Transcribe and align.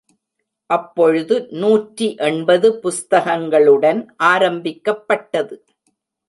அப்பொழுது 0.69 1.47
நூற்றி 1.51 2.15
எண்பது 2.15 2.79
புஸ்தகங்களுடன் 2.79 4.01
ஆரம்பிக்கப்பட்டது. 4.15 5.55